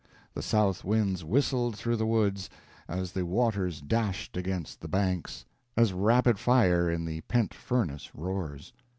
The 0.33 0.41
south 0.41 0.83
winds 0.83 1.23
whistled 1.23 1.75
through 1.77 1.97
the 1.97 2.07
woods, 2.07 2.49
as 2.87 3.11
the 3.11 3.23
waters 3.23 3.81
dashed 3.81 4.35
against 4.35 4.81
the 4.81 4.87
banks, 4.87 5.45
as 5.77 5.93
rapid 5.93 6.39
fire 6.39 6.89
in 6.89 7.05
the 7.05 7.21
pent 7.21 7.53
furnace 7.53 8.09
roars. 8.15 8.73